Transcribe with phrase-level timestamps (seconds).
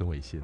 [0.00, 0.40] 孙伟新。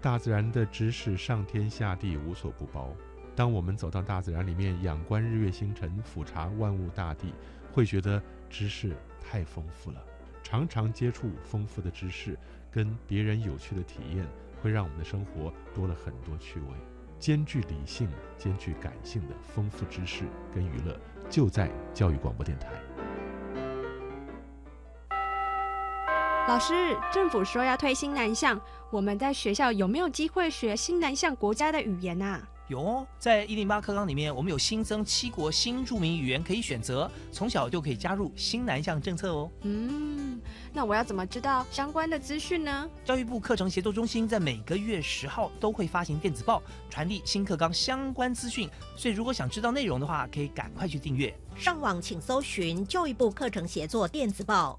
[0.00, 2.94] 大自然的知识上天下地无所不包。
[3.34, 7.34] 当我们走到大自然里面，仰观日月星辰，俯察万物大地，
[7.72, 10.00] 会觉得知识太丰富了。
[10.40, 12.38] 常常接触丰富的知识，
[12.70, 14.24] 跟别人有趣的体验，
[14.62, 16.66] 会让我们的生活多了很多趣味。
[17.18, 18.08] 兼具理性、
[18.38, 20.22] 兼具感性的丰富知识
[20.54, 20.96] 跟娱乐，
[21.28, 22.68] 就在教育广播电台。
[26.48, 28.60] 老师，政府说要推新南向，
[28.90, 32.42] 我们在学校有没有机会学新南向国家的语言啊？
[32.66, 39.48] 有哦，在一零八课纲里面，我们有新增七国新著名语言可以选择，从小就可以加入新南向政策哦。
[39.62, 40.40] 嗯，
[40.72, 42.90] 那我要怎么知道相关的资讯呢？
[43.04, 51.32] 教育部课程协作中心在每个月十号都会发行电子报，传递新课纲相关资讯，所以如果想知道内容的话，可以赶快去订阅。
[51.54, 54.78] 上网请搜寻教育部课程协作电子报。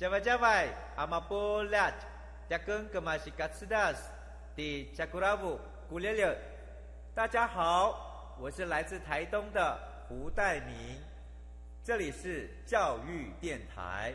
[0.00, 1.92] Jawai-jawai, amapolat,
[2.48, 3.52] jakeng kemasikat
[4.56, 5.60] di Cakurabu,
[5.92, 6.40] Gulele。
[7.12, 9.76] 大家好，我是来自台东的
[10.08, 10.96] 胡代明，
[11.84, 14.14] 这里是教育电台。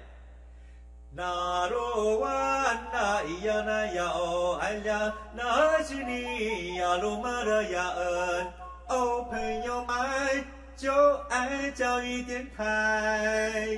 [1.11, 8.53] 那罗哇那咿呀那呀哦哎呀，那是你呀鲁玛的呀恩
[8.89, 10.43] 哦，朋友们
[10.75, 10.91] 就
[11.29, 13.77] 爱教育电台。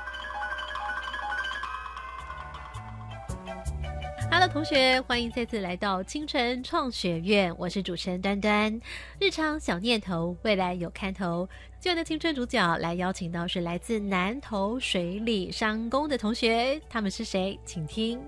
[4.51, 8.81] 同学，欢迎再次来到清晨创学院，我是主持人端端。
[9.17, 11.47] 日常小念头，未来有看头。
[11.79, 17.57] 今晚的青春主角来邀请到是来自南投水里商工的同学，他们是谁？
[17.63, 18.19] 请听。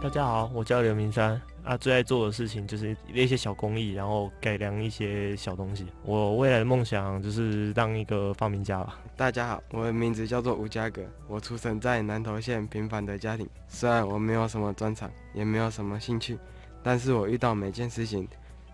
[0.00, 1.40] 大家好，我叫刘明山。
[1.64, 5.86] 啊，最爱做的事情就是一些小工艺，然后改良一些小东西。
[6.04, 9.00] 我未来的梦想就是当一个发明家吧。
[9.16, 13.46] 大家好，我的名字叫做吴家格，我出生在南投县平凡的家庭。
[13.66, 16.38] 虽然我没有什么专长，也没有什么兴趣，
[16.80, 18.26] 但是我遇到每件事情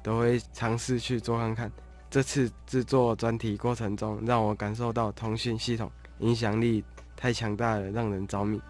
[0.02, 1.72] 都会尝试去做看看。
[2.10, 6.84] 这次制作专题过程中，让我感受到通讯系统影响力
[7.16, 8.60] 太强大了，让人着迷。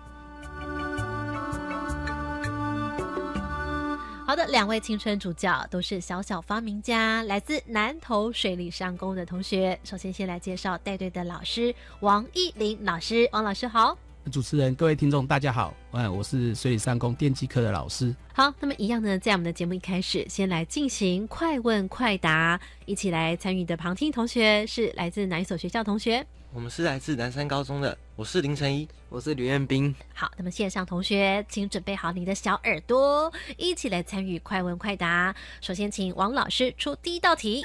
[4.26, 9.78] 好的，两位青春主角都是小小发明家，来自南投水利上工的同学。
[9.84, 13.28] 首先，先来介绍带队的老师王艺林老师。
[13.32, 13.98] 王老师好，
[14.32, 18.16] 主持人各位听众大家好，哎，我是水里上工电机科的老师。
[18.32, 26.26] 好，那么一样呢，在我们的节目一开始，先来进行快问快答，一起来参与的旁听同学是来自哪一所学校同学？
[26.50, 29.92] 我们是来自南山高中的，我是林晨一，我是吕彦斌。
[30.14, 35.34] 好，那么线上同学，请准备好你的小耳朵，一起来参与快问快答。
[35.60, 37.64] 首先，请王老师出第一道题。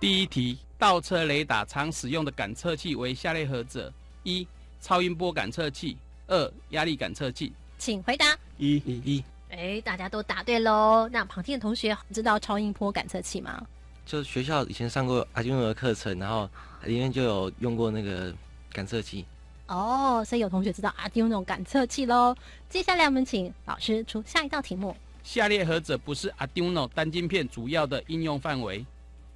[0.00, 3.92] 第一题，倒车雷达常使用的感测器为下列何者？
[4.24, 4.44] 一、
[4.80, 5.96] 超音波感测器；
[6.26, 7.52] 二、压力感测器。
[7.78, 8.36] 请回答。
[8.58, 9.24] 一、一一。
[9.50, 11.08] 哎，大家都答对喽。
[11.12, 13.64] 那旁听的同学知道超音波感测器吗？
[14.06, 16.48] 就学校以前上过阿金诺的课程，然后
[16.84, 18.32] 里面就有用过那个
[18.72, 19.26] 感测器。
[19.66, 22.34] 哦，所以有同学知道阿丁诺感测器喽。
[22.70, 24.96] 接下来我们请老师出下一道题目。
[25.24, 28.86] 下列何者不是 Arduino 单晶片主要的应用范围？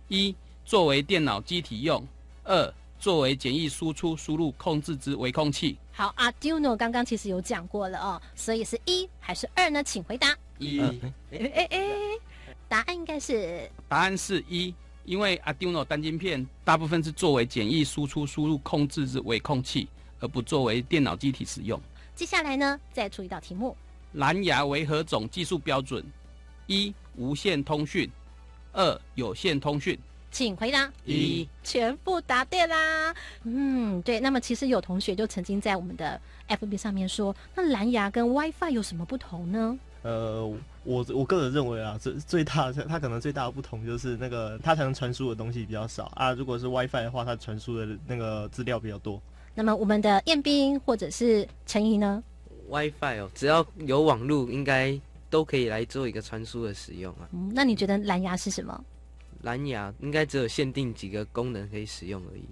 [0.06, 0.33] 一、
[0.65, 2.00] 作为电脑机体用；
[2.44, 5.77] 二、作为简易输出输入控制之微控器。
[5.91, 9.83] 好，Arduino 刚刚其实有讲过了哦，所以是一还是二呢？
[9.83, 10.29] 请回答。
[10.59, 10.79] 一。
[10.79, 10.99] 哎
[11.33, 11.89] 哎哎。
[12.70, 14.72] 答案应该是答案是一，
[15.05, 19.88] 因为 Arduino 单晶片大部分是作为简易输出输入控制之微控器，
[20.20, 21.81] 而不作为电脑机体使用。
[22.14, 23.76] 接下来呢，再出一道题目：
[24.12, 26.05] 蓝牙为何种技术标准？
[26.69, 28.08] 一、无线通讯；
[28.72, 29.99] 二、有线通讯。
[30.31, 30.88] 请回答。
[31.05, 33.12] 一全部答对啦。
[33.43, 34.20] 嗯，对。
[34.20, 39.76] 那么其实有同学就曾经在我们的 FB 上面说，那蓝牙跟 WiFi 有什么不同呢？
[40.02, 40.49] 呃，
[40.91, 46.33] 我我个人认为啊，最最大的它可能最大的不同就是那个它才能传输的东西比较少啊。
[46.33, 49.23] 如果是 WiFi 的话，它传输的那个资料比较多。
[49.55, 52.23] 那么我们的彦斌或者是陈怡呢
[52.69, 54.99] ？WiFi 哦，只要有网络，应该
[55.29, 57.29] 都可以来做一个传输的使用啊。
[57.33, 58.85] 嗯，那你觉得蓝牙是什么？
[59.43, 62.43] 蓝牙应该只有限定几个功能可以使用而已。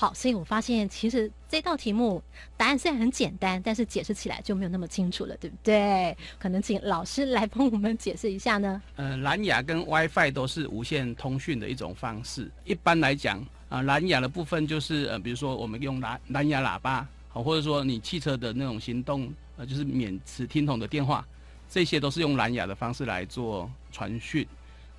[0.00, 2.22] 好，所以我发现其实这道题目
[2.56, 6.16] 答案虽然很简单，但是解释起来就没有那么清楚了，对不对？
[6.38, 8.80] 可能请老师来帮我们解释一下呢。
[8.94, 12.48] 呃，蓝牙跟 WiFi 都是无线通讯的一种方式。
[12.64, 21.26] 一般来讲，啊、蓝牙的部分就是呃，比如说我们用蓝蓝牙喇叭，好，或者说你汽车的那种行动，呃，就是免磁听筒的电话，
[21.68, 24.46] 这些都是用蓝牙的方式来做传讯。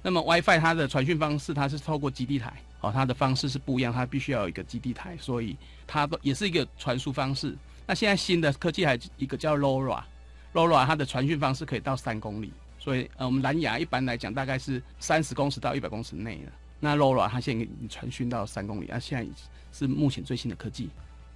[0.01, 7.55] 那么 WiFi 它的传讯方式，它是透过基地台，哦，它的方式是不一样，它必须要有一个基地台，所以它也是一个传输方式。
[7.85, 16.51] 那现在新的科技还一个叫 LoRa，LoRa 它的传讯方式可以到三公里，所以呃，我们蓝牙一般来讲大概是三十公尺到一百公尺内的。
[16.79, 19.27] 那 LoRa 它现在已经传讯到三公里，那、现在
[19.73, 20.89] 是目前最新的科技。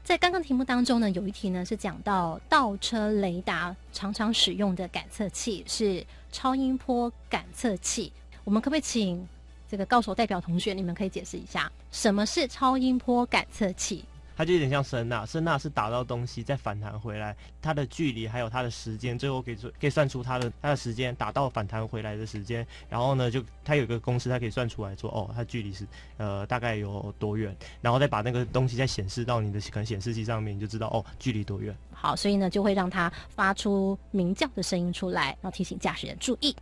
[0.04, 8.12] 在刚刚题目当中呢，有一题呢是讲到倒车雷达常常使用的感测器是超音波感测器。
[8.44, 9.26] 我们可不可以请
[9.74, 14.06] 这个高手代表同学，你们可以解释一下什么是超音波感测器？
[14.38, 25.88] 它就有点像声呐，声呐是打到东西再反弹回来，它的距离还有它的时间，最后可以做可以算出它的它的时间打到反弹回来的时间，然后呢就它有一个公式，它可以算出来说哦，它距离是
[26.18, 31.76] 呃大概有多远，然后再把那个东西再显示到你的可能显示器上面，你就知道哦距离多远。
[31.92, 36.56] 好，所以呢就会让它发出鸣叫的声音出来，然后提醒驾驶人注意。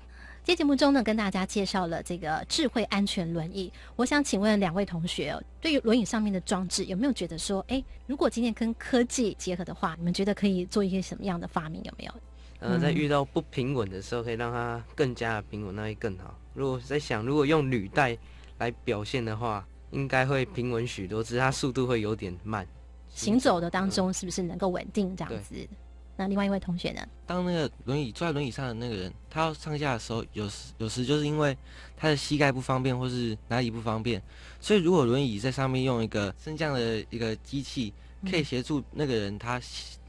[0.43, 3.71] 今天节目中呢，跟大家介绍了这个智慧安全轮椅。
[3.95, 11.79] 我想请问两位同学哦，对于轮椅上面的装置，有没有觉得说，哎，如果今天跟科技结合的话，你们觉得可以做一些什么样的发明？
[11.83, 12.13] 有没有？
[12.59, 16.35] 呃，在遇到不平稳的时候，可以让它更加的平稳，那会更好。
[16.55, 18.17] 如果在想，如果用履带
[18.57, 22.65] 来表现的话，应该会平稳许多，只是它速度会有点慢。
[23.13, 25.55] 行走的当中是不是能够稳定这样子？
[26.17, 27.01] 那另外一位同学呢？
[27.25, 31.57] 当那个轮椅坐在轮椅上的那个人，他要上下的时候，有时有时就是因为
[31.97, 34.21] 他的膝盖不方便，或是哪里不方便，
[34.59, 37.93] 所以如果轮椅在上面用一个升降的一个机器，
[38.29, 39.59] 可以协助那个人他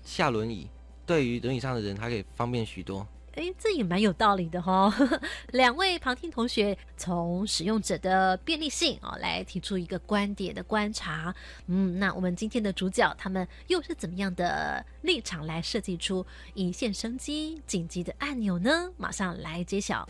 [0.05, 0.69] 下轮椅，
[1.07, 3.07] 对于轮椅上的人，他可以方便许多。
[3.35, 4.93] 哎，这也蛮有道理的哈、
[5.53, 11.35] 两位旁听同学从使用者的便利性啊、哦、来提出一个观点的观察。
[11.67, 18.91] 嗯，那我们今天的主角他们又是怎么样的立场来设计出一线生机紧急的按钮呢？
[18.99, 20.07] 马上来揭晓。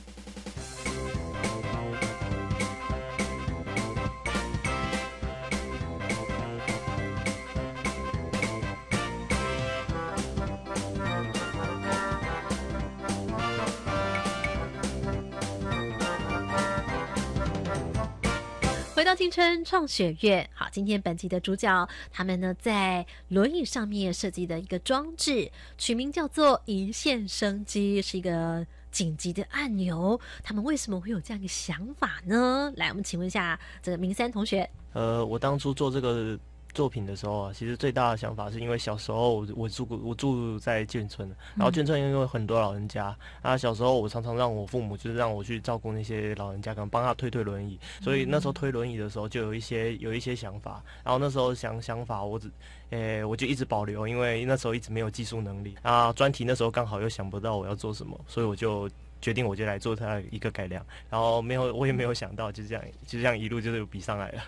[19.02, 30.20] 回到青春创学院，好，今天本集的主角，他们呢在轮椅上面设计的一个装置，取名叫做“一线生机”，是一个紧急的按钮。
[30.44, 32.72] 他们为什么会有这样一个想法呢？
[32.76, 34.70] 来，我们请问一下这个明三同学。
[34.92, 36.38] 呃，我当初做这个
[36.74, 52.50] 作品的时候啊，其实最大的想法是因为小时候我我住我住在眷村，然后眷村因为很多老人家啊，小时候我常常让我父母就是让我去照顾那些老人家，可能帮他推推轮椅，所以那时候推轮椅的时候就有一些有一些想法，然后那时候想想法我只，
[52.90, 55.74] 诶、我就一直保留，因为那时候一直没有技术能力。
[55.82, 58.88] 啊，专题那时候刚好又想不到我要做什么，所以我就。
[59.22, 64.42] 决定我就来做它一个改良，然后没有我也没有想到就这样就这样一路就是比上来了。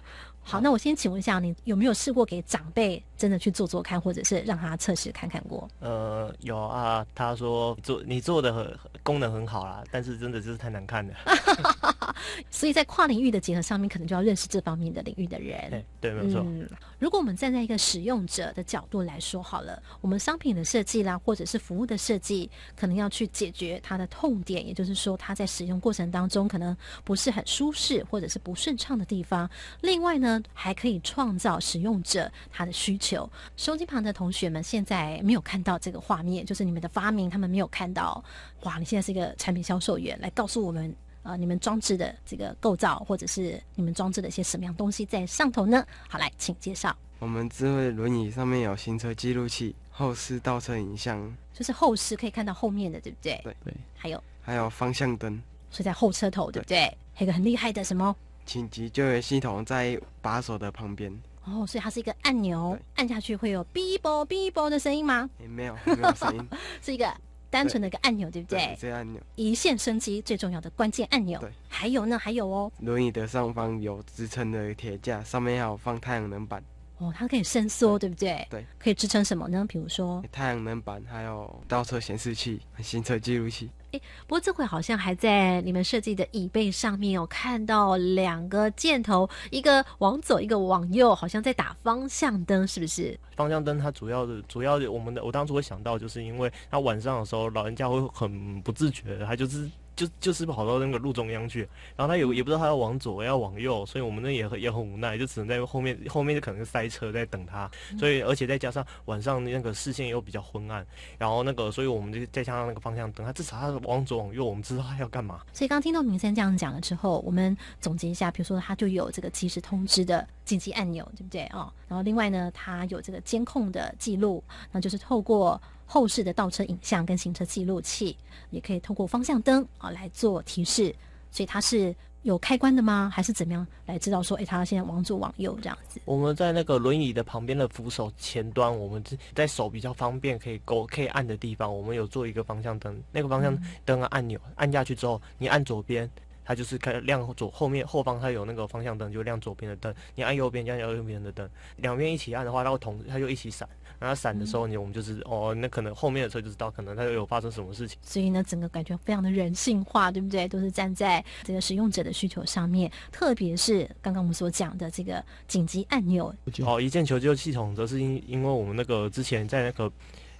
[0.44, 5.68] 好，那我先请问一下，你有没有试过给长辈真的去做做看，或者是让他测试看看过？
[5.80, 11.14] 呃，有啊，他说做你做的很功能很好啦，但是真的就是太难看了。
[12.50, 15.68] 所以在跨领域的结合上面，可能就要认识这方面的领域的人。
[15.70, 16.42] 对对，没有错。
[16.46, 29.48] 嗯，如果我们站在一个使用者的角度来说好了，我们商品的设计啦，或者是服务的设计，可能要去解决它的痛点，也就是说，它在使用过程当中可能不是很舒适，或者是不顺畅的地方。
[29.80, 33.28] 另外呢，还可以创造使用者他的需求。
[33.56, 38.22] 收机旁的同学们现在没有看到这个画面，就是你们的发明，他们没有看到。
[38.62, 40.94] 哇，你现在是一个产品销售员，来告诉我们。
[41.26, 45.82] 呃，你们装置的这个构造，或者是你们装置的一些什么样东西在上头呢？
[46.06, 46.94] 好，来，请介绍。
[47.18, 53.40] 我们智慧轮椅上面有行车记录器、后视倒车影像，就是后视可以看到后面的，对不对？
[53.42, 53.74] 对对。
[53.96, 56.94] 还有还有方向灯，所以在后车头，对不对？
[57.14, 58.14] 还有一个很厉害的什么
[58.44, 61.12] 紧急救援系统在把手的旁边。
[61.44, 65.28] 哦，所以它是一个按钮，按下去会有哔啵哔啵的声音吗？
[65.38, 66.48] 也没有，没有声音，
[66.80, 67.14] 是一个
[67.50, 68.74] 单纯的一个按钮，对不对？
[68.80, 71.38] 这按钮，一线生机最重要的关键按钮。
[71.40, 76.64] 对，还有呢，还有哦，轮椅的上方有支撑的铁架，上面还有放太阳能板。
[76.96, 78.46] 哦，它可以伸缩，对不对？
[78.48, 79.66] 对，可以支撑什么呢？
[79.68, 83.68] 比如说太阳能板，还有倒车显示器、行车记录器。
[83.94, 93.16] 哎，不过这回好像还在你们设计的椅背上面有看到两个箭头，一个往左，一个往右，好像在打方向灯，是不是？
[93.36, 99.70] 方向灯它主要的主要的，我们的我当初会想到，就是因为它晚上的时候，老人家会很不自觉，他就是。
[99.96, 101.60] 就就是跑到那个路中央去，
[101.96, 110.84] 然后他有也不知道他要往左要往右，所以我们那也很也很无奈，就只能在后面后面就可能塞车在等他，所以而且再加上晚上那个视线又比较昏暗，
[111.18, 115.40] 然后那个所以我们就再加上那个方向灯，他至少他往左往右，我们知道他要干嘛。
[115.52, 121.72] 所以刚听到明生这样讲了之后，我们总结一下，比如说他就有这个及时通知的紧急按钮，对不对哦？
[121.88, 125.60] 然后另外呢，他有这个监控的记录，那就是透过。
[125.86, 128.16] 后视的倒车影像跟行车记录器，
[128.50, 130.94] 也可以透过方向灯啊来做提示，
[131.30, 133.10] 所以它是有开关的吗？
[133.12, 136.00] 还是怎么样来知道说，哎，它现在往左往右这样子？
[136.04, 139.02] 我们在那个轮椅的旁边的扶手前端，我们
[139.34, 146.10] 在手比较方便可以勾可以按的地方，我们有做一个方向灯，那个方向灯的按钮按下去之后，你按左边。
[146.46, 149.94] 它就是开亮左后面后方，它有那个方向灯，就亮左边的灯。
[150.14, 151.48] 你按右边，就按右边的灯。
[151.76, 153.66] 两边一起按的话，它会同它就一起闪。
[154.04, 157.98] 然后闪的时候，你我们就是哦，那可能后面的车就知道，可能它有发生什么事情。
[158.02, 160.46] 所以呢，整个感觉非常的人性化，对不对？
[160.46, 162.92] 都是站在这个使用者的需求上面。
[163.10, 166.34] 特别是刚刚我们所讲的这个紧急按钮。
[166.66, 169.90] 哦，一键求救系统，则是因因为我们那个之前在那个。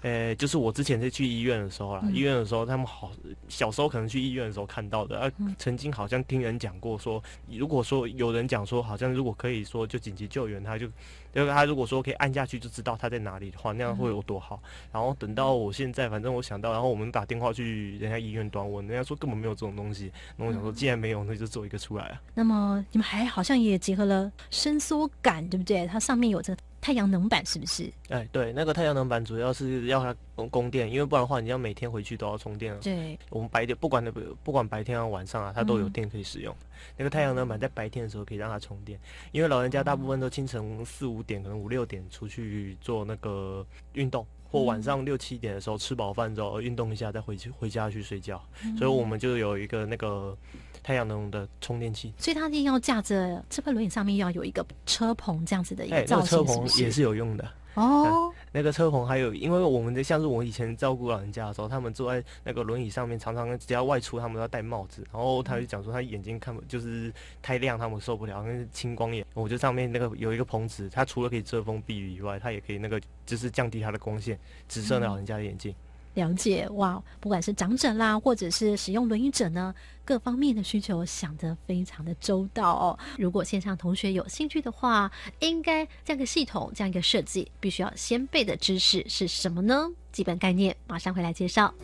[0.05, 3.11] 呃，就是我之前在去医院的时候啦，医院的时候他们好
[3.49, 10.85] 小时候可能去医院的时候看到的，啊，曾经好像听人讲过说，如果说有人讲说，好像如果可以说就紧急救援，他就，
[11.33, 14.63] 因为他如果说可以按下去就知道他在哪里的话，那样会有多好。
[14.93, 20.13] 然后等到我现在，反正我想到，然后我们打电话去人家医院端问，人家说根本没有这种东西。
[20.37, 22.21] 那我想说，既然没有，那就做一个出来啊。
[22.35, 25.87] 那么你们还好像也结合了伸缩感，对不对？
[25.87, 26.61] 它上面有这个。
[26.85, 27.91] 太阳能板是不是？
[28.11, 32.79] 哎，对，那个太阳能板主要是要它供供电，因为不然的话，你要每天回去都要充电。
[32.81, 34.13] 对，我们白天不管那
[34.43, 36.55] 不管白天啊晚上啊，它都有电可以使用。
[36.95, 39.01] 那个太阳能板在白天的时候可以让它充电，
[39.33, 48.45] 因为老人家大部分都清晨四五点，可能五六点出去做那个运动，或晚上六七点的时候吃饱饭之后运动一下，再回去回家去睡觉。
[48.77, 50.37] 所以我们就有一个那个。
[50.85, 58.31] 太阳能的充电器，所以它一定要架着这个轮椅上面要有一个车棚这样子的一个造型，车棚也是有用的哦。
[58.53, 65.05] 那个车棚还有，因为我们的像是我以前照顾老人家的时候，他们坐在那个轮椅上面，常常只要外出，他们都要戴帽子。
[65.13, 67.13] 然后他就讲说，他眼睛看不就是
[67.43, 69.27] 太亮，他们受不了，那是青光眼。
[69.35, 74.39] 我就上面那个有一个棚子，它除了可以遮风避雨以外，它也可以那个就是降低它的光线，
[74.69, 75.75] 直射老人家的眼睛。
[76.15, 82.99] 了解哇，不管是长者啦，或者是使用轮椅者呢，各方面的需求想得非常的周到哦。
[83.19, 89.89] 如果线上同学有兴趣的话，应该这样一个系统，这样一个设计，必须要先背的知识是什么呢？
[90.13, 91.75] 基本概念，马上回来介绍。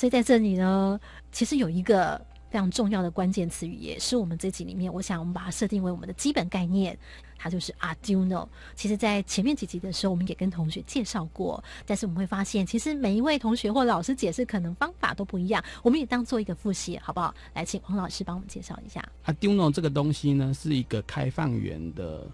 [0.00, 0.98] 所以在这里呢，
[1.30, 6.98] 其实有一个非常重要的关键词语，也是我们这集里面，我想我们把它设定为我们的基本概念，
[7.36, 8.48] 它就是 Arduino。
[8.74, 17.34] 其实，在前面几集的时候，我们也跟同学介绍过，但是我们会发现，其实每一位同学或老师解释可能方法都不一样，我们也当做一个复习，好不好？
[17.52, 22.26] 来，请黄老师帮我们介绍一下 Arduino 这个东西呢，是一个开放源的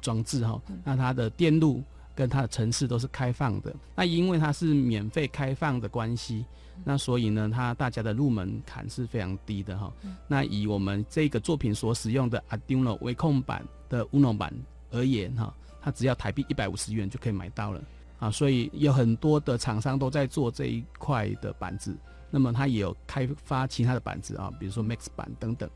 [0.00, 1.82] 装置哈，那它的电路
[2.14, 6.46] 跟它的程式都是开放的，那因为它是免费开放的关系。
[6.84, 9.92] 那所以呢，它大家的入门槛是非常低的哈。
[10.26, 14.52] 那以我们这个作品所使用的 Arduino 微控版的 Uno 版
[14.90, 17.82] 而言哈，它只要台币一百五十元就可以买到了
[18.18, 18.30] 啊。
[18.30, 21.96] 所以有很多的厂商都在做这一块的板子，
[22.30, 25.68] 那么它也有开发其他的板子啊，比如说 Max 版等等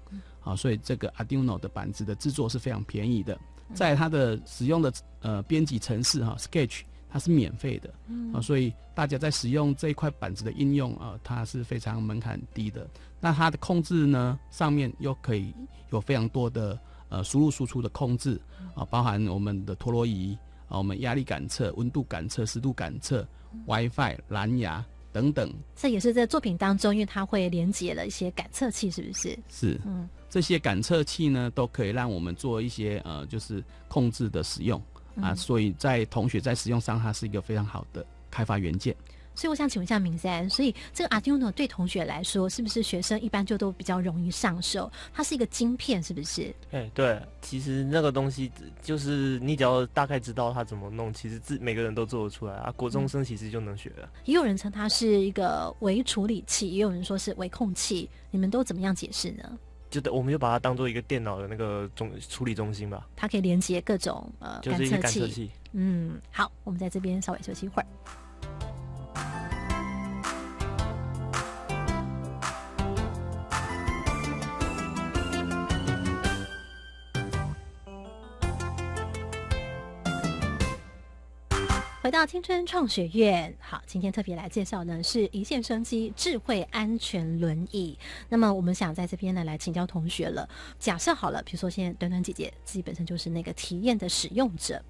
[0.42, 0.56] 啊。
[0.56, 3.38] 所以这个 Arduino 的板子的制作是非常便宜的，
[3.74, 6.82] 在它的使用的呃编辑程式哈 Sketch。
[7.14, 7.94] 它是免费的，
[8.32, 12.84] 啊，所以大家在使用这一块板子的应用啊，它是非常门槛低的。
[13.20, 15.54] 那它的控制呢，上面又可以
[15.92, 16.76] 有非常多的
[17.10, 18.40] 呃输入输出的控制
[18.74, 23.24] 啊，包含我们的陀螺仪啊，我们压力感测、温度感测、湿度感测、
[23.68, 25.54] WiFi、蓝牙等等。
[25.76, 29.38] 这也是在作品当中，因为它会连接了一些感测器，是不是？
[29.48, 34.82] 是，嗯，这些感测器呢，都可以让我们做一些呃，就是控制的使用
[35.16, 38.94] 啊，嗯所以在同学在使用上，它是一个非常好的开发元件。
[39.36, 44.88] 所以我想请问一下明山，所以这个 Arduino 对同学来说，是不是学生一般就都比较容易上手？
[45.12, 46.54] 它是一个晶片，是不是？
[46.70, 48.48] 哎，对，其实那个东西
[48.80, 52.72] 就是你只要大概知道它怎么弄，其实自每个人都做得出来啊。
[52.76, 54.08] 国中生其实就能学了。
[54.24, 59.58] 也有人称它是一个微处理器，也有人说是微控器，你们都怎么样解释呢？
[60.00, 63.06] 就我们就把它当做一个电脑的那个中处理中心吧。
[63.16, 64.60] 它可以连接各种呃。
[64.62, 65.50] 感测器。
[65.72, 67.86] 嗯，好，我们在这边稍微休息一会儿。
[82.14, 87.98] 到青春创学院，好，今天特别来介绍呢是一线生机智慧安全轮椅。
[88.28, 90.48] 那么我们想在这边呢来请教同学了。
[90.78, 94.80] 假设好了，比如说现在端端姐姐自己本身就是那个体验的使用者，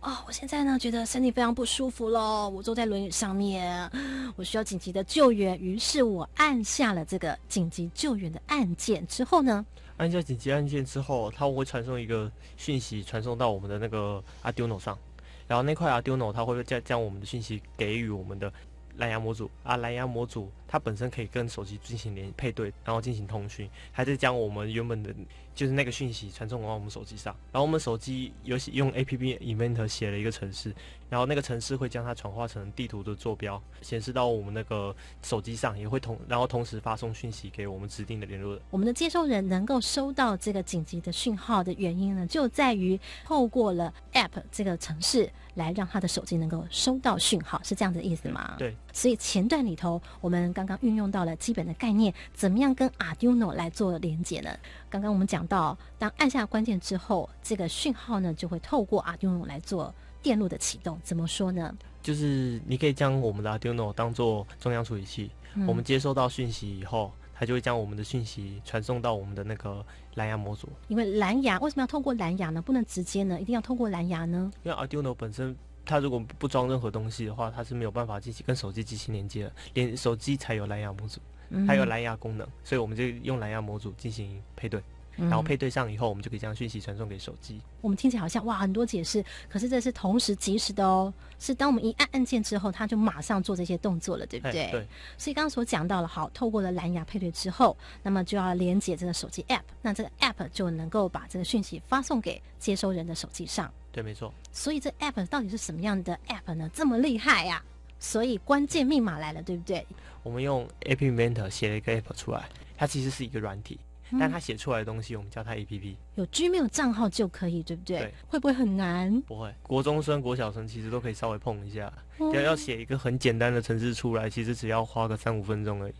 [0.00, 3.90] 哦，我现在呢觉得身体非常不舒服咯，我坐在轮椅上面，
[4.34, 9.66] 我需要紧急的救援，于是我按下了这个紧急救援的按键之后呢，
[9.98, 14.98] 按下紧急按键之后，它会传送一个讯息，传送到我们的那个 Arduino 上，
[15.46, 18.52] 然后那块 Arduino 它会将将我们的信息给予我们的
[18.96, 25.14] 蓝牙模组啊，蓝牙模组它本身可以跟手机进行连配对，然后进行通讯，还是将我们原本的
[25.54, 30.74] 就是那个讯息传送到我们手机上，然后我们手机有写用 APP Inventor 写了一个程式，
[31.10, 38.62] 然后那个程式会将它转化成地图的坐标，显示到我们那个手机上，也会同然后同时发送讯息给我们指定的联络人。
[38.70, 48.54] 我们的接收人能够收到这个紧急的讯号的原因呢，就在于透过了 App 这个程式来让他的手机能够收到讯号，是这样的意思吗？
[48.58, 48.74] 对。
[48.92, 54.50] 所以前段里头，我们刚刚运用到了基本的概念，怎么样跟 Arduino 来做连接呢？
[54.90, 60.98] 刚刚我们讲到，当按下关键之后，这个讯号呢就会透过 Arduino 来做电路的启动。
[61.02, 61.74] 怎么说呢？
[62.02, 70.68] 就是你可以将我们的 Arduino 当做中央处理器，嗯我们接收到讯息以后，它就会将我们的讯息传送到我们的那个蓝牙模组。
[70.88, 72.60] 因为蓝牙为什么要透过蓝牙呢？
[72.60, 73.40] 不能直接呢？
[73.40, 74.50] 一定要透过蓝牙呢？
[74.64, 84.80] 因为 Arduino 本身它如果不装任何东西的话，它是没有办法进行跟手机进行连接的，连手机才有蓝牙模组，嗯它有蓝牙功能，所以我们就用蓝牙模组进行配对。
[85.18, 87.60] 嗯然后配对上以后，我们就可以将讯息传送给手机。
[87.82, 94.62] 我们听起来好像哇很多解释，可是这是同时及时的哦，是当我们一按按键之后，它就马上做这些动作了，对不对？
[94.62, 94.88] 哎对。
[95.18, 103.70] 所以刚刚所讲到了，好，透过了蓝牙配对之后，那么就要连接这个手机 App，那这个 App 就能够把这个讯息发送给接收人的手机上。
[103.92, 104.32] 对，没错。
[104.50, 106.68] 所以这 App 到底是什么样的 App 呢？
[106.72, 107.62] 这么厉害呀、
[107.98, 109.86] 所以关键密码来了，对不对？
[110.22, 113.78] 我们用 App Inventor 写了一个 App 出来，它其实是一个软体，
[114.10, 115.94] 嗯但它写出来的东西，我们叫它 APP。
[116.14, 117.98] 有 Gmail 账号就可以，对不对？
[117.98, 119.20] 对会不会很难？
[119.22, 121.92] 不会，国中生、国小生其实都可以稍微碰一下。
[122.18, 125.94] 哦要要写一个很简单的程式出来，其实只要花个三五分钟而已。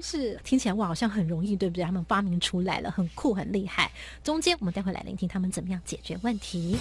[0.00, 1.84] 是听起来哇，好像很容易，对不对？
[1.84, 3.90] 他们发明出来了，很酷，很厉害。
[4.22, 6.76] 中间我们待会来聆听他们怎么样解决问题。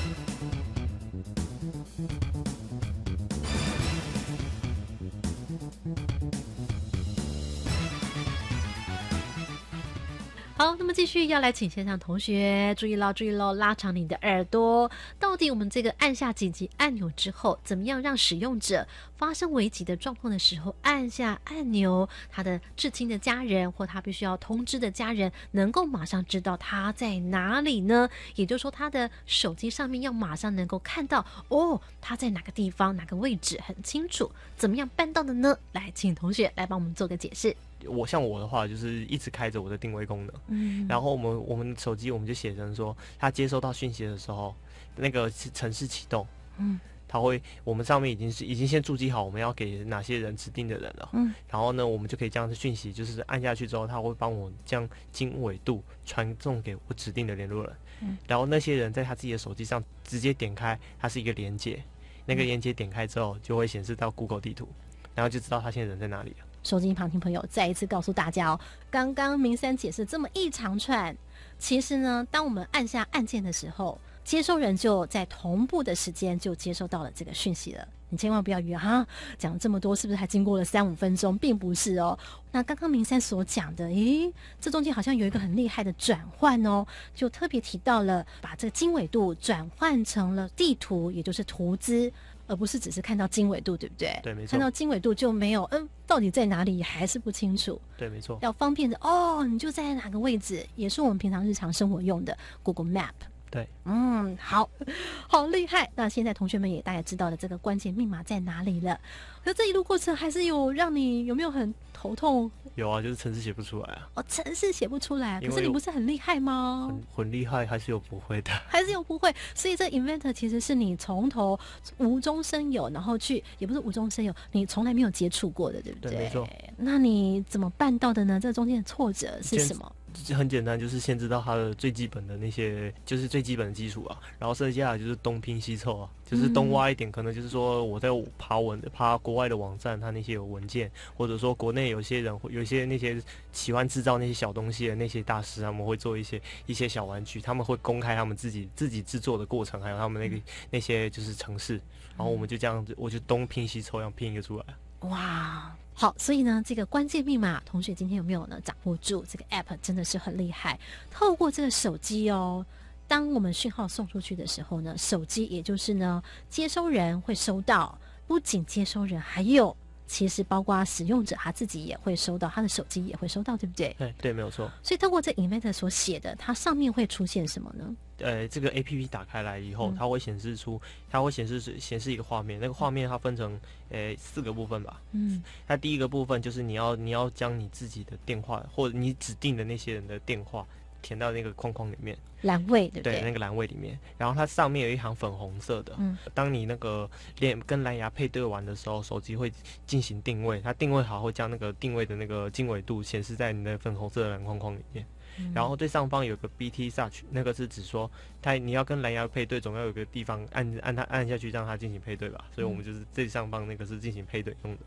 [10.57, 14.89] 好，那么继续要来请线上同学注意喽，注意喽，拉长你的耳朵。
[15.19, 18.87] 到底我们这个按下紧急按钮之后，怎么样让使用者
[19.17, 28.09] 发生危急的状况的时候按下按钮，他的至亲的家人或他必须要通知的家人能够马上知道他在哪里呢？
[28.35, 34.31] 也就是说，他的手机上面要马上能够看到哦，他在哪个地方、哪个位置很清楚。
[34.55, 35.59] 怎么样办到的呢？
[35.73, 37.53] 来，请同学来帮我们做个解释。
[37.87, 40.87] 我像我的话，就是一直开着我的定位功能，嗯。
[40.87, 44.55] 然后我们我们手机我们就写成说，它接收到讯息的时候，
[44.95, 61.83] 那个城市启动，嗯，它会我们上面已经是已经先注记好我们要给哪些人指定的人了，嗯，然后呢，我们就可以将讯息就是按下去之后，他会帮我将经纬度传送给我指定的联络人，嗯，然后那些人在他自己的手机上直接点开，它是一个连接，
[62.25, 64.67] 那个连接点开之后就会显示到 Google 地图，
[65.13, 66.44] 然后就知道他现在人在哪里了。
[66.65, 71.15] 手机旁听朋友再一次告诉大家哦，刚刚明山解释这么一长串，
[71.60, 77.88] 其实呢，当我们按下按键的时候，接收人就在同步的时间就接收到了这个讯息了。
[78.10, 79.06] 你千万不要以为哈，
[79.38, 81.38] 讲了这么多，是不是还经过了三五分钟？
[81.38, 82.17] 并不是哦。
[82.51, 92.12] 那刚刚明山所讲的，咦，这中间好像有一个很厉害的转换哦，就特别提到了把这个经纬度转换成了地图，也就是图资。
[92.47, 94.19] 而不是只是看到经纬度，对不对？
[94.23, 97.79] 对没错看到经纬度就没有，嗯，到底在哪里还是不清楚。
[97.97, 98.38] 对，没错。
[98.41, 103.13] 要方便的哦，你就在哪个位置，也是我们平常日常生活用的 Google Map。
[103.55, 104.69] 对，嗯，好，
[105.29, 105.89] 好厉害。
[105.95, 108.99] 那现在同学们也大概知道了这个关键密码在哪里了。
[109.45, 112.51] 可这一路过程还是有让你有没有很头痛？
[112.73, 116.91] 有啊，就是程式写不出来啊，哦，程式写不出来，可是你不是很厉害吗？
[117.15, 118.51] 很厉害，还是有不会的。
[118.67, 121.57] 还是有不会，所以这 inventor 其实是你从头
[121.97, 128.37] 无中生有，然后去也不是无中生有，你从来没有接触过的，对不对没错那你怎么办到的呢？
[128.37, 129.95] 这中间的挫折是什么？
[130.23, 151.73] 就很简单，就是先知道它的最基本的那些，就是最基本的基础啊，然后剩下的就是东拼西凑啊，就是东挖一点，可能就是说我在爬文爬国外的网站，它那些有文件，或者说国内有些人会有些那些喜欢制造那些小东西的那些大师，他们会做一些一些小玩具，他们会公开他们自己自己制作的过程，还有他们那个那些就是程式，
[152.17, 154.65] 然后我们就这样子，我就东拼西凑，这样拼一个出来。
[155.01, 159.25] 哇，好，所以呢，这个关键密码，同学今天有没有呢掌握住？
[159.25, 160.77] 这个 app 真的是很厉害，
[161.10, 162.65] 透过这个手机哦。
[163.08, 169.73] 当我们讯号送出去的时候呢，手机也就是呢接收人会收到，不仅接收人，还有
[170.05, 173.95] 其实包括使用者他自己也会收到，他的手机也会收到，对不对？
[173.97, 174.69] 对对，没有错。
[174.84, 177.95] 所以透过这 inventor 所写的，它上面会出现什么呢？
[178.19, 182.60] 呃，这个 A P P 打开来以后，嗯它会显示出，它会显示是显示一个画面。
[182.60, 185.01] 那个画面它分成呃四个部分吧。
[185.12, 190.65] 嗯，它第一个部分就是你要你要将你自己的电话或者你指定的那些人的电话
[191.01, 193.21] 填到那个框框里面，栏位，对不对？
[193.21, 195.93] 那个栏位里面，然后它上面有一行粉红色的。
[195.99, 197.08] 嗯，当你那个
[197.39, 199.51] 连跟蓝牙配对完的时候，手机会
[199.86, 205.06] 进行定位，它定位好会将那个定位的那个经纬度显示在你的粉红色的蓝框框里面。
[205.37, 208.09] 嗯然后最上方有个 BT search，那个是指说
[208.41, 212.45] 它你要跟蓝牙配对，总要有个地方按按它按下去让它进行配对吧。
[212.53, 214.81] 所以我们就是最上方那个是进行配对用的。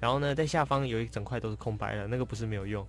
[0.00, 2.86] 然后呢，在下方有一整块都是空白的，那个不是没有用。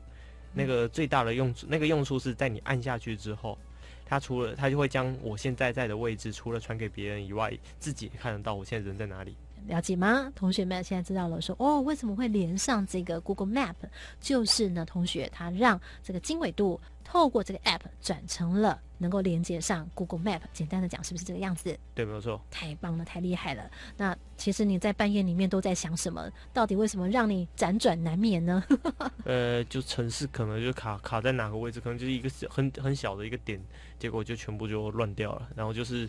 [0.53, 3.57] 那个最大的用处，那个用处是在你按下去之后，
[4.05, 9.35] 它除了它就会将我现在在的位置，除了传给别人以外，自己也看得到我现在人在哪里。
[9.67, 10.31] 了解吗？
[10.35, 13.75] 同学们现在知道了说，哦，为什么会连上这个 Google Map？
[14.19, 20.41] 就是呢，同学他让这个经纬度透过这个 App 转成了能够连接上 Google Map。
[20.53, 21.77] 简单的讲，是不是这个样子？
[21.93, 22.41] 对，没有错。
[22.49, 23.69] 太棒了，太厉害了。
[23.97, 26.29] 那其实你在半夜里面都在想什么？
[26.53, 28.63] 到底为什么让你辗转难眠呢？
[29.25, 33.59] 呃，就城市可能就卡卡在哪个位置，可能就是一个很很小的一个点，
[33.97, 35.49] 结果就全部就乱掉了。
[35.55, 36.07] 然后就是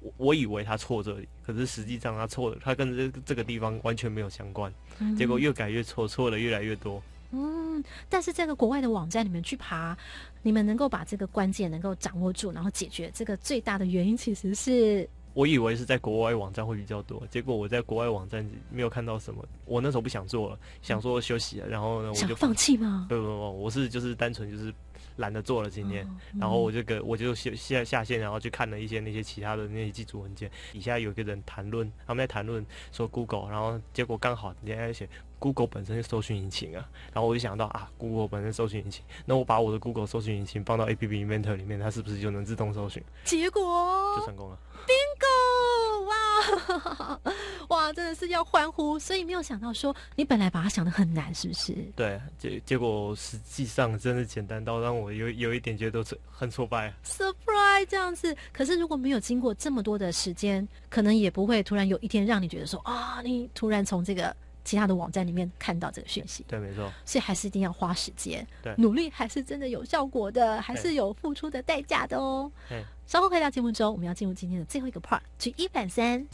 [0.00, 7.02] 我我以为他错这里，可是实际上他错了，他跟这个这个地方完全没有相关，嗯结果越改越错，错的越来越多。
[7.32, 9.96] 嗯，但是这个国外的网站里面去爬，
[10.42, 19.46] 你们能够把这个关键能够掌握住，然后解决这个最大的原因，其实是我以为是在国外网站会比较多，结果我在国外网站没有看到什么。
[19.64, 23.06] 我那时候不想做了，想说休息了，然后呢，我就想放弃吗？
[23.08, 24.74] 不不不，我是就是单纯就是
[25.16, 26.40] 懒得做了今天，嗯。
[26.40, 35.08] 然后我就给我就下下下线，然后去看了一些那些其他的那些基础文件，底下有一个人谈论，他们在谈论说 Google，然后结果刚好人家在写
[35.40, 43.02] Google 本身是搜寻引擎啊，然后我就想到啊，Google 本身搜寻引擎，那我把我的 Google 搜寻引擎放到 App Inventor 里面，它是不是就能自动搜寻？
[43.24, 44.58] 结果就成功了。
[44.86, 46.04] bingo！
[46.06, 47.20] 哇
[47.68, 48.98] 哇，真的是要欢呼！
[48.98, 51.74] 所以没有想到说，你本来把它想的很难，是不是？
[51.94, 56.92] 对，结结果实际上真的简单到让我有有一点觉得很挫败。
[57.04, 66.44] surprise 这样子，可是如果没有经过这么多的时间，可能也不会突然有一天让你觉得说啊，你突然从这个其他的网站里面看到这个讯息。
[66.48, 66.92] 对，没错。
[67.04, 72.50] 所以还是一定要花时间，对努力还是真的有效果的，还是有付出的代价的哦。
[72.70, 76.26] 嗯，稍后回到节目中，我们要进入今天的最后一个 part，举一反三。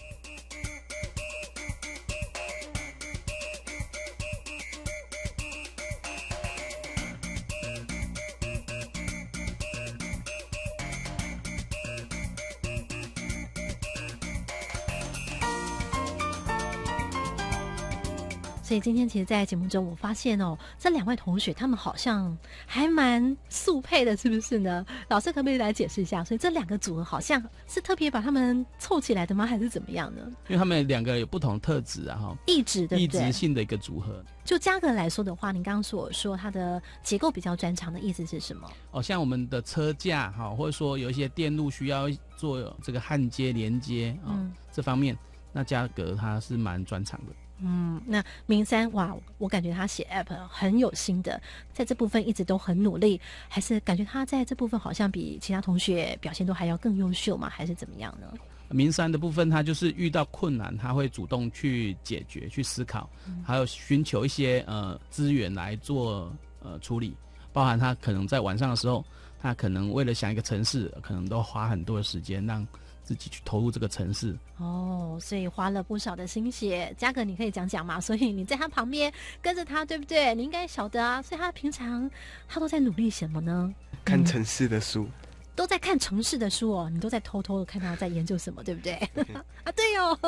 [18.76, 22.36] 所以今天其实，在节目中我发现哦，这两位同学他们好像
[22.66, 24.84] 还蛮速配的，是不是呢？
[25.08, 26.22] 老师可不可以来解释一下？
[26.22, 29.46] 所以这两个组合好像是特别把他们凑起来的吗？
[29.46, 30.20] 还是怎么样呢？
[30.48, 33.22] 因为他们两个有不同特质啊，哈，意志对异不对？
[33.22, 34.22] 质性的一个组合。
[34.44, 38.70] 就价格来说的话，您刚刚所说它的结构比较专长的意思是什么？
[38.90, 45.16] 哦，像我们的车架哈，或者说有一些电路需要做这个焊接连接啊、嗯这方面，
[45.50, 47.32] 那价格它是蛮专长的。
[47.60, 51.40] 嗯，那明山哇，我感觉他写 app 很有心的，
[51.72, 57.48] 在这部分一直都很努力，还是感觉他在这部分好像比其他同学表现都还要更优秀吗？
[57.48, 58.26] 还是怎么样呢？
[58.68, 63.08] 明山的部分，他就是遇到困难，他会主动去解决、去思考，
[63.44, 67.16] 还有寻求一些呃资源来做呃处理，
[67.52, 69.04] 包含他可能在晚上的时候，
[69.40, 72.66] 他可能为了想一个城市，可能都花很多的时间让
[73.06, 74.36] 自己去投入这个城市。
[74.58, 76.92] 哦，所以花了不少的心血。
[76.98, 77.98] 嘉哥，你可以讲讲吗？
[78.02, 80.34] 所以你在他旁边跟着他，对不对？
[80.34, 81.22] 你应该晓得啊。
[81.22, 82.10] 所以他平常
[82.48, 83.72] 他都在努力什么呢？
[84.04, 85.08] 看城市的书。
[85.54, 88.92] 都在看城市的书哦，你都在偷偷的看他在研究什么，对不对？
[89.64, 90.18] 啊，对哦，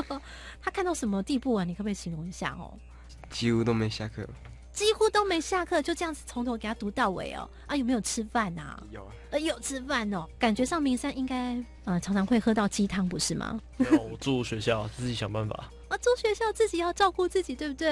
[0.63, 1.65] 他看到什么地步啊？
[1.65, 2.73] 你可不可以形容一下哦？
[3.29, 4.27] 几乎都没下课，
[4.79, 7.51] 几乎都没下课，就这样子从头给他读到尾哦。
[7.67, 8.81] 啊，有没有吃饭呐？
[8.93, 10.25] 有啊，呃，有吃饭哦。
[10.39, 13.61] 感觉上明山应该呃常常会喝到鸡汤，不是吗？
[13.77, 15.69] 没有，我住学校，自己想办法。
[15.89, 17.89] 啊， 住学校自己要照顾自己，对不对？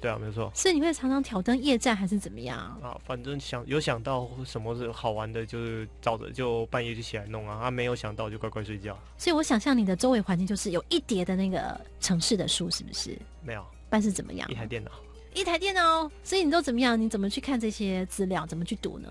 [0.00, 0.50] 对啊，没错。
[0.54, 2.58] 所以你会常常挑灯夜战，还是怎么样？
[2.82, 7.58] 啊，反正想有想到什么是好玩的，就是照着就半夜就起来弄啊。
[7.64, 8.98] 啊，没有想到就乖乖睡觉。
[9.18, 13.18] 所以我想象你的周围环境就是有一叠的那个城市的书，是不是？
[13.44, 13.62] 没有。
[13.90, 14.50] 办是怎么样？
[14.50, 14.90] 一台电脑。
[15.34, 16.10] 一台电脑。
[16.22, 17.00] 所以你都怎么样？
[17.00, 18.46] 你怎么去看这些资料？
[18.46, 19.08] 怎么去读呢？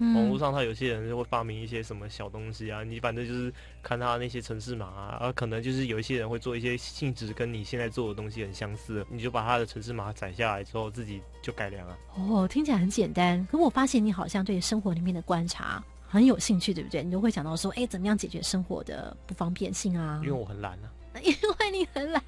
[0.00, 3.52] 网络上，他有些人就会发明一些什么小东西啊，你反正就是
[3.82, 11.98] 看他那些城市码啊，而可能就是有一些人会做一些性质跟你现在做的东西很相似，你就把他的城市码载下来之后，自己就改良啊。
[12.14, 17.02] 哦，听起来很简单，可我发现你好像对生活里面的观察很有兴趣，对不对？
[17.02, 20.20] 你就会想到说，哎，怎么样解决生活的不方便性啊？
[20.22, 20.86] 因为我很懒啊。
[21.24, 22.22] 因为你很懒。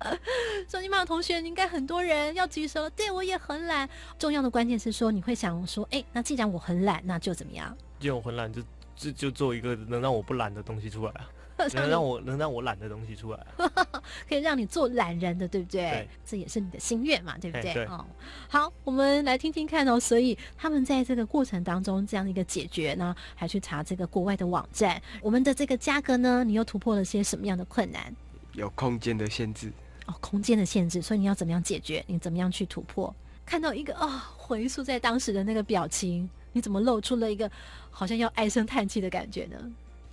[0.68, 2.88] 手机旁的同学，应该很多人要举手。
[2.90, 3.88] 对我也很懒。
[4.18, 7.76] 重要的关键是说，你会想说，哎，那既然我很懒，那就怎么样？
[7.98, 8.62] 既然我很懒，就
[8.96, 11.28] 就就做一个能让我不懒的东西出来啊，
[11.74, 13.46] 能让我能让我懒的东西出来，
[14.28, 15.82] 可以让你做懒人的，对不对？
[15.82, 17.74] 对，这也是你的心愿嘛，对不对？
[17.74, 17.84] 对。
[17.84, 18.04] 哦，
[18.48, 20.00] 好，我们来听听看哦。
[20.00, 25.00] 所以他们在这个过程当中，这样的一个解决呢，还去查这个国外的网站。
[25.20, 28.14] 我们的这个价格呢，你又突破了些什么样的困难？
[28.54, 29.70] 有空间的限制。
[30.20, 32.04] 空间的限制，所以你要怎么样解决？
[32.06, 33.14] 你怎么样去突破？
[33.46, 37.50] 看到一个啊，回溯在当时的那个表情，你怎么露出了一个
[37.90, 39.56] 好像要唉声叹气的感觉呢？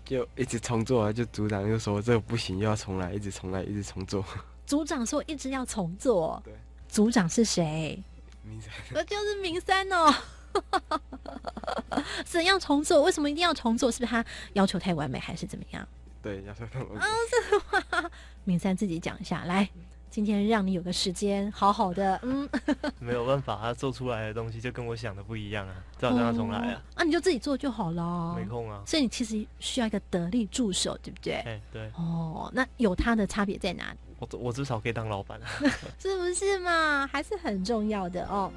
[0.05, 1.12] 就一直重做啊！
[1.12, 4.23] 就组长又说这个不行，又要重来，一直重来，一直重做。
[4.65, 6.41] 组长说一直要重做。
[6.45, 6.53] 对。
[6.88, 8.01] 组长是谁？
[8.43, 8.71] 明 山。
[8.91, 10.13] 那就是明山哦。
[12.25, 13.03] 怎样重做？
[13.03, 13.91] 为什么一定要重做？
[13.91, 15.86] 是不是他要求太完美，还是怎么样？
[16.23, 16.99] 对，要求太完美。
[16.99, 18.12] 啊，这话，
[18.47, 19.67] 明山自己讲一下来。
[20.10, 22.47] 今天让你有个时间，好好的，嗯，
[22.97, 26.81] 没有办法，他做出来的东西就跟我想的不一样啊，只好让他重来啊。
[26.95, 28.81] 啊，你就自己做就好了，没空啊。
[28.88, 31.33] 所以你其实需要一个得力助手，对不对？
[31.45, 31.91] 哎，对。
[31.97, 33.97] 哦，那有他的差别在哪里？
[34.19, 35.47] 我我至少可以当老板啊，
[35.99, 37.05] 是不是嘛？
[37.12, 38.51] 还是很重要的哦。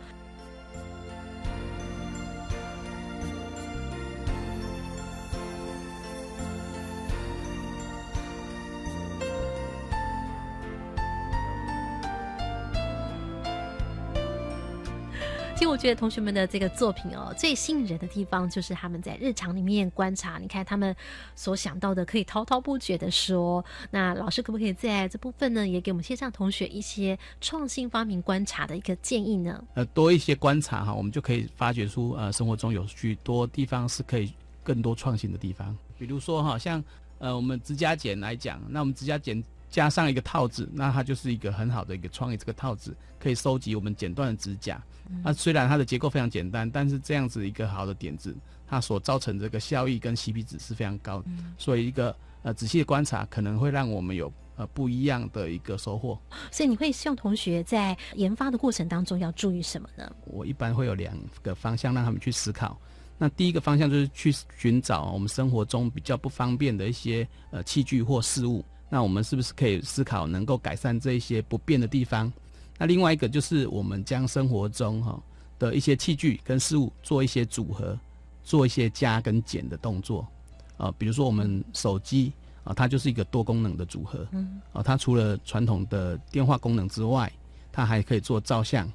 [15.70, 20.37] 我觉得同学们的这个作品哦，最吸引人的地方就是他们在日常里面观察。
[20.38, 20.94] 你看他们
[21.37, 23.64] 所想到的，可以滔滔不绝的说。
[23.88, 29.62] 那老师可不可以在这部分呢，也给我们线上同学一些创新发明观察的一个建议呢？
[29.74, 35.76] 呃，多一些观察哈，我们就可以发掘出呃生活中有许多地方是可以更多创新的地方。
[35.96, 36.83] 比如说哈，像
[37.18, 42.37] 呃我们指甲剪来讲，那我们指甲剪加上一个套子，那它就是一个很好的一个创意。
[42.37, 44.83] 这个套子可以收集我们剪断的指甲。
[45.23, 48.35] 那虽然它的结构非常简单，但是这样子一个好的点子，
[48.66, 51.27] 它所造成这个效益跟 CP 值是非常高的。
[51.59, 56.18] 所以一个呃仔细的观察，可能会让我们有呃不一样的一个收获。
[56.51, 60.11] 所以你会希望同学在研发的过程当中要注意什么呢？
[60.25, 62.79] 我一般会有两个方向让他们去思考。
[63.18, 72.33] 那第一个方向就是去寻找我们生活中比较不方便的一些呃器具或事物，那我们是不是可以思考能够改善这一些不便的地方？
[72.81, 75.23] 那另外一个就是我们将生活中哈
[75.59, 77.99] 的一些器具跟事物做一些组合，
[78.43, 80.27] 做一些加跟减的动作，
[80.79, 82.33] 啊，比如说我们手机
[82.64, 87.31] 啊，它就是一个多功能的组合，嗯，啊，它除了传统的电话功能之外，
[87.71, 88.90] 它还可以做照相，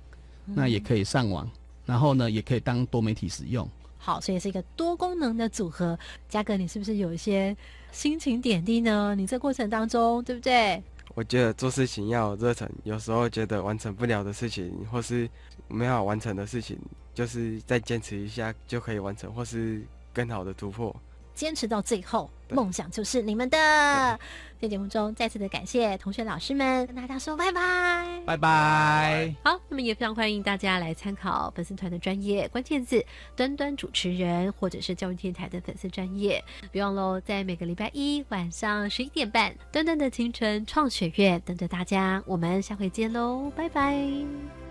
[0.46, 1.48] 那也可以上网，
[1.86, 3.70] 然后呢，也可以当多媒体使用。
[4.00, 5.98] 好，所以是一个多功能的组合。
[6.28, 7.56] 嘉哥，你是不是有一些
[7.92, 9.14] 心情点滴呢？
[9.16, 10.82] 你这过程当中，对不对？
[11.16, 15.28] 我觉得做事情要热忱，有时候觉得完成不了的事情，或是
[15.70, 16.78] 没有完成的事情，
[17.14, 19.82] 就是再坚持一下就可以完成，或是
[20.14, 20.94] 更好的突破。
[21.36, 24.20] 坚持到最后，梦想就是你们的。
[24.58, 29.36] 在节目中再次的感谢同学老师们，跟大家说拜拜，拜拜。
[29.44, 29.60] 好。
[29.68, 36.42] 那么也非常欢迎大家来参考粉丝团的专业关键字“端端主持人”或者是教育电台的粉丝专业。
[36.72, 42.24] 别忘喽，在每个礼拜一晚上十一点半，端端的青春创学院等着大家。
[42.26, 44.65] 我们下回见喽，拜拜。